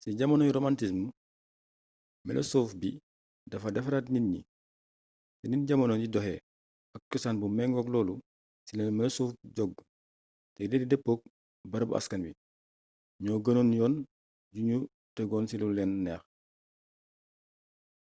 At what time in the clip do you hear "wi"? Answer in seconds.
12.26-12.32